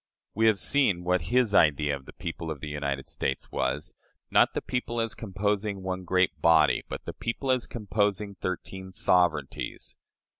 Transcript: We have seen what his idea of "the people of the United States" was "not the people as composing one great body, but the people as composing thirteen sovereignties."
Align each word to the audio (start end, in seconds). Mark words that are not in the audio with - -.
We 0.33 0.47
have 0.47 0.57
seen 0.57 1.03
what 1.03 1.25
his 1.29 1.53
idea 1.53 1.95
of 1.95 2.05
"the 2.07 2.13
people 2.13 2.49
of 2.49 2.59
the 2.59 2.67
United 2.67 3.07
States" 3.07 3.51
was 3.51 3.93
"not 4.31 4.55
the 4.55 4.61
people 4.63 4.99
as 4.99 5.13
composing 5.13 5.83
one 5.83 6.05
great 6.05 6.41
body, 6.41 6.81
but 6.89 7.05
the 7.05 7.13
people 7.13 7.51
as 7.51 7.67
composing 7.67 8.33
thirteen 8.33 8.91
sovereignties." 8.91 9.95